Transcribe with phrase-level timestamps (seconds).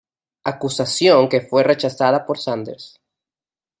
[0.43, 2.95] Acusación que fue rechazada por Sanders.